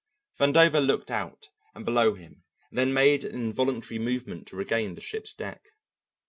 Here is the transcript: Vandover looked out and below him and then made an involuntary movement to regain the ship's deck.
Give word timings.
Vandover 0.39 0.83
looked 0.83 1.11
out 1.11 1.49
and 1.75 1.85
below 1.85 2.15
him 2.15 2.43
and 2.71 2.79
then 2.79 2.91
made 2.91 3.23
an 3.23 3.35
involuntary 3.35 3.99
movement 3.99 4.47
to 4.47 4.55
regain 4.55 4.95
the 4.95 4.99
ship's 5.01 5.31
deck. 5.31 5.73